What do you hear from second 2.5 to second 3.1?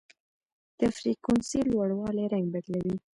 بدلوي.